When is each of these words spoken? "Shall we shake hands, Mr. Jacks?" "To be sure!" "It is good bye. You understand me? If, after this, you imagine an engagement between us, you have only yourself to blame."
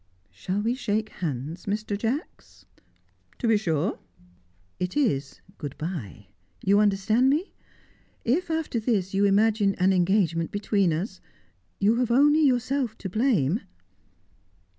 "Shall 0.31 0.63
we 0.63 0.73
shake 0.73 1.09
hands, 1.09 1.67
Mr. 1.67 1.95
Jacks?" 1.95 2.65
"To 3.37 3.47
be 3.47 3.55
sure!" 3.55 3.99
"It 4.79 4.97
is 4.97 5.41
good 5.59 5.77
bye. 5.77 6.25
You 6.65 6.79
understand 6.79 7.29
me? 7.29 7.53
If, 8.25 8.49
after 8.49 8.79
this, 8.79 9.13
you 9.13 9.25
imagine 9.25 9.75
an 9.75 9.93
engagement 9.93 10.49
between 10.51 10.91
us, 10.91 11.21
you 11.77 11.97
have 11.97 12.09
only 12.09 12.43
yourself 12.43 12.97
to 12.97 13.09
blame." 13.09 13.61